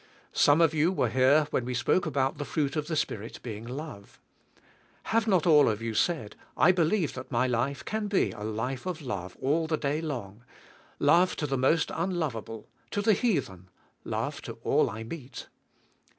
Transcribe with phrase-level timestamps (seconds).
[0.33, 3.67] Some of you were here when we spoke about the fruit of the Spirit being
[3.67, 4.19] love.
[5.13, 8.87] Have not all of you said, I believe that my life can be a life
[8.87, 10.43] of love all the day long—
[10.99, 13.69] love to the most unlovable, to the heathen,
[14.03, 15.45] love to all I meet?